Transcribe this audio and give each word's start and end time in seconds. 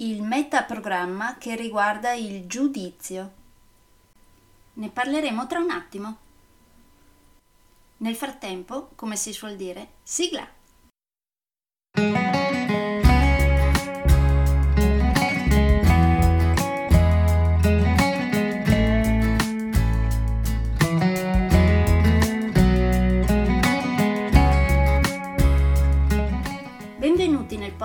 il 0.00 0.22
metaprogramma 0.22 1.38
che 1.38 1.56
riguarda 1.56 2.12
il 2.12 2.46
giudizio. 2.46 3.32
Ne 4.74 4.90
parleremo 4.90 5.46
tra 5.48 5.58
un 5.58 5.70
attimo. 5.70 6.16
Nel 7.96 8.14
frattempo, 8.14 8.90
come 8.94 9.16
si 9.16 9.32
suol 9.32 9.56
dire, 9.56 9.94
sigla! 10.04 10.57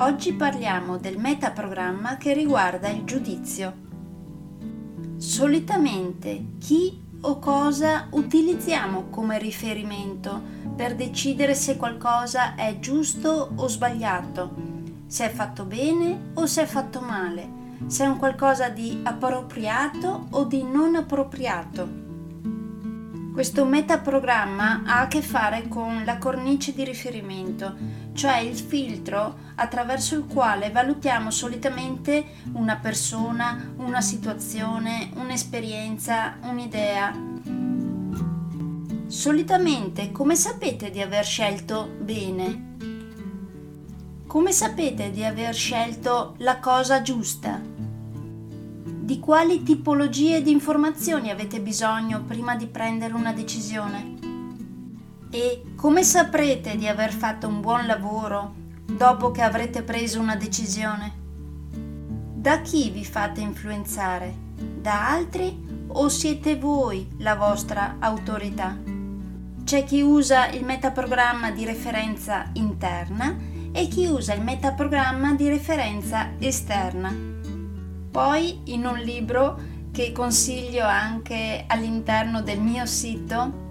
Oggi 0.00 0.32
parliamo 0.32 0.96
del 0.96 1.18
metaprogramma 1.18 2.16
che 2.16 2.32
riguarda 2.32 2.88
il 2.88 3.04
giudizio. 3.04 3.74
Solitamente 5.18 6.52
chi 6.58 6.98
o 7.20 7.38
cosa 7.38 8.06
utilizziamo 8.08 9.08
come 9.10 9.38
riferimento 9.38 10.40
per 10.74 10.96
decidere 10.96 11.54
se 11.54 11.76
qualcosa 11.76 12.54
è 12.54 12.78
giusto 12.78 13.52
o 13.54 13.68
sbagliato, 13.68 14.54
se 15.06 15.26
è 15.26 15.30
fatto 15.30 15.64
bene 15.64 16.30
o 16.32 16.46
se 16.46 16.62
è 16.62 16.66
fatto 16.66 17.02
male, 17.02 17.46
se 17.84 18.04
è 18.04 18.06
un 18.06 18.16
qualcosa 18.16 18.70
di 18.70 19.00
appropriato 19.02 20.28
o 20.30 20.44
di 20.44 20.62
non 20.62 20.94
appropriato. 20.94 22.08
Questo 23.34 23.64
metaprogramma 23.64 24.82
ha 24.86 25.00
a 25.00 25.06
che 25.08 25.22
fare 25.22 25.68
con 25.68 26.04
la 26.04 26.18
cornice 26.18 26.72
di 26.72 26.84
riferimento, 26.84 27.74
cioè 28.12 28.38
il 28.38 28.56
filtro 28.56 29.48
attraverso 29.56 30.14
il 30.14 30.26
quale 30.26 30.70
valutiamo 30.70 31.30
solitamente 31.30 32.24
una 32.52 32.76
persona, 32.76 33.72
una 33.76 34.00
situazione, 34.00 35.10
un'esperienza, 35.14 36.36
un'idea. 36.42 37.12
Solitamente 39.06 40.12
come 40.12 40.36
sapete 40.36 40.90
di 40.90 41.00
aver 41.00 41.24
scelto 41.24 41.88
bene? 42.00 42.68
Come 44.26 44.52
sapete 44.52 45.10
di 45.10 45.24
aver 45.24 45.54
scelto 45.54 46.34
la 46.38 46.58
cosa 46.58 47.02
giusta? 47.02 47.80
di 49.10 49.18
quali 49.18 49.64
tipologie 49.64 50.40
di 50.40 50.52
informazioni 50.52 51.30
avete 51.30 51.60
bisogno 51.60 52.22
prima 52.22 52.54
di 52.54 52.68
prendere 52.68 53.12
una 53.12 53.32
decisione? 53.32 54.29
E 55.32 55.62
come 55.76 56.02
saprete 56.02 56.74
di 56.76 56.88
aver 56.88 57.12
fatto 57.12 57.46
un 57.46 57.60
buon 57.60 57.86
lavoro 57.86 58.52
dopo 58.84 59.30
che 59.30 59.42
avrete 59.42 59.82
preso 59.82 60.18
una 60.18 60.34
decisione? 60.34 61.12
Da 62.34 62.60
chi 62.62 62.90
vi 62.90 63.04
fate 63.04 63.40
influenzare? 63.40 64.34
Da 64.80 65.08
altri 65.08 65.86
o 65.86 66.08
siete 66.08 66.56
voi 66.56 67.08
la 67.18 67.36
vostra 67.36 67.98
autorità? 68.00 68.76
C'è 69.62 69.84
chi 69.84 70.02
usa 70.02 70.48
il 70.48 70.64
metaprogramma 70.64 71.52
di 71.52 71.64
referenza 71.64 72.50
interna 72.54 73.36
e 73.70 73.86
chi 73.86 74.06
usa 74.06 74.34
il 74.34 74.42
metaprogramma 74.42 75.34
di 75.34 75.48
referenza 75.48 76.30
esterna. 76.40 77.14
Poi 78.10 78.62
in 78.64 78.84
un 78.84 78.98
libro 78.98 79.60
che 79.92 80.10
consiglio 80.10 80.84
anche 80.84 81.66
all'interno 81.68 82.42
del 82.42 82.60
mio 82.60 82.84
sito, 82.84 83.68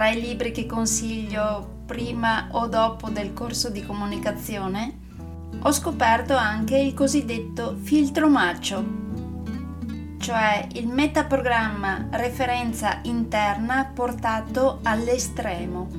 tra 0.00 0.08
i 0.08 0.18
libri 0.18 0.50
che 0.50 0.64
consiglio 0.64 1.82
prima 1.84 2.48
o 2.52 2.68
dopo 2.68 3.10
del 3.10 3.34
corso 3.34 3.68
di 3.68 3.84
comunicazione, 3.84 4.98
ho 5.60 5.70
scoperto 5.72 6.34
anche 6.34 6.78
il 6.78 6.94
cosiddetto 6.94 7.76
filtro 7.82 8.30
macio, 8.30 8.82
cioè 10.18 10.66
il 10.72 10.88
metaprogramma 10.88 12.08
referenza 12.12 13.00
interna 13.02 13.92
portato 13.94 14.78
all'estremo. 14.84 15.90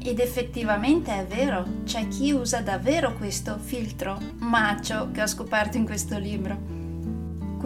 Ed 0.00 0.20
effettivamente 0.20 1.10
è 1.10 1.26
vero, 1.26 1.82
c'è 1.82 2.06
chi 2.06 2.30
usa 2.30 2.60
davvero 2.60 3.14
questo 3.14 3.58
filtro 3.58 4.20
macio 4.38 5.10
che 5.10 5.22
ho 5.22 5.26
scoperto 5.26 5.76
in 5.76 5.84
questo 5.84 6.16
libro. 6.16 6.75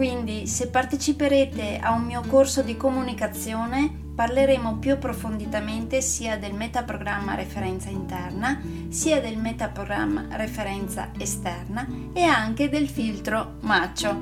Quindi 0.01 0.47
se 0.47 0.69
parteciperete 0.69 1.77
a 1.79 1.91
un 1.91 2.05
mio 2.05 2.23
corso 2.25 2.63
di 2.63 2.75
comunicazione 2.75 3.87
parleremo 4.15 4.77
più 4.77 4.93
approfonditamente 4.93 6.01
sia 6.01 6.39
del 6.39 6.55
metaprogramma 6.55 7.35
referenza 7.35 7.89
interna, 7.89 8.59
sia 8.89 9.21
del 9.21 9.37
metaprogramma 9.37 10.25
referenza 10.31 11.11
esterna 11.19 11.87
e 12.13 12.23
anche 12.23 12.67
del 12.67 12.89
filtro 12.89 13.57
macio. 13.59 14.19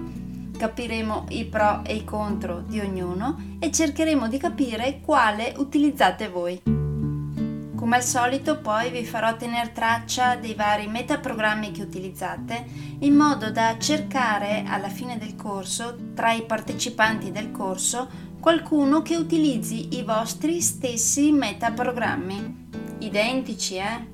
Capiremo 0.58 1.28
i 1.30 1.46
pro 1.46 1.82
e 1.86 1.96
i 1.96 2.04
contro 2.04 2.60
di 2.60 2.82
ognuno 2.82 3.56
e 3.58 3.72
cercheremo 3.72 4.28
di 4.28 4.38
capire 4.38 5.00
quale 5.00 5.54
utilizzate 5.56 6.28
voi. 6.28 6.79
Come 7.90 8.02
al 8.02 8.08
solito 8.08 8.60
poi 8.60 8.92
vi 8.92 9.04
farò 9.04 9.36
tenere 9.36 9.72
traccia 9.72 10.36
dei 10.36 10.54
vari 10.54 10.86
metaprogrammi 10.86 11.72
che 11.72 11.82
utilizzate 11.82 12.64
in 13.00 13.16
modo 13.16 13.50
da 13.50 13.80
cercare 13.80 14.64
alla 14.68 14.90
fine 14.90 15.18
del 15.18 15.36
corso, 15.36 15.98
tra 16.14 16.32
i 16.32 16.44
partecipanti 16.44 17.32
del 17.32 17.50
corso, 17.50 18.08
qualcuno 18.40 19.02
che 19.02 19.16
utilizzi 19.16 19.98
i 19.98 20.04
vostri 20.04 20.62
stessi 20.62 21.32
metaprogrammi. 21.32 22.68
Identici, 23.00 23.78
eh? 23.78 24.06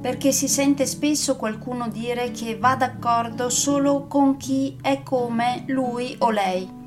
Perché 0.00 0.32
si 0.32 0.48
sente 0.48 0.86
spesso 0.86 1.36
qualcuno 1.36 1.86
dire 1.90 2.30
che 2.30 2.56
va 2.56 2.76
d'accordo 2.76 3.50
solo 3.50 4.06
con 4.06 4.38
chi 4.38 4.78
è 4.80 5.02
come 5.02 5.64
lui 5.66 6.16
o 6.20 6.30
lei 6.30 6.79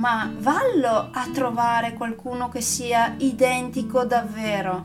ma 0.00 0.32
vallo 0.38 1.10
a 1.12 1.28
trovare 1.30 1.92
qualcuno 1.92 2.48
che 2.48 2.62
sia 2.62 3.16
identico 3.18 4.04
davvero. 4.06 4.82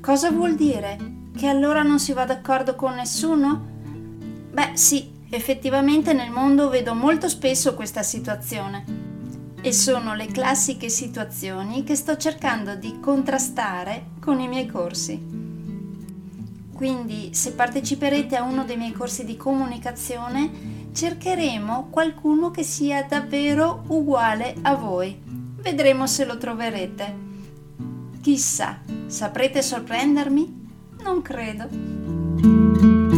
Cosa 0.00 0.30
vuol 0.30 0.54
dire? 0.54 0.96
Che 1.36 1.48
allora 1.48 1.82
non 1.82 1.98
si 1.98 2.12
va 2.12 2.24
d'accordo 2.24 2.76
con 2.76 2.94
nessuno? 2.94 3.66
Beh 4.52 4.76
sì, 4.76 5.10
effettivamente 5.28 6.12
nel 6.12 6.30
mondo 6.30 6.68
vedo 6.68 6.94
molto 6.94 7.28
spesso 7.28 7.74
questa 7.74 8.04
situazione. 8.04 8.84
E 9.60 9.72
sono 9.72 10.14
le 10.14 10.26
classiche 10.26 10.88
situazioni 10.88 11.82
che 11.82 11.96
sto 11.96 12.16
cercando 12.16 12.76
di 12.76 13.00
contrastare 13.00 14.10
con 14.20 14.38
i 14.38 14.46
miei 14.46 14.66
corsi. 14.66 15.20
Quindi 16.72 17.34
se 17.34 17.54
parteciperete 17.54 18.36
a 18.36 18.44
uno 18.44 18.64
dei 18.64 18.76
miei 18.76 18.92
corsi 18.92 19.24
di 19.24 19.36
comunicazione, 19.36 20.77
cercheremo 20.92 21.88
qualcuno 21.90 22.50
che 22.50 22.62
sia 22.62 23.04
davvero 23.04 23.84
uguale 23.88 24.54
a 24.62 24.74
voi. 24.74 25.20
Vedremo 25.24 26.06
se 26.06 26.24
lo 26.24 26.38
troverete. 26.38 27.26
Chissà, 28.20 28.80
saprete 29.06 29.62
sorprendermi? 29.62 30.66
Non 31.02 31.22
credo. 31.22 33.17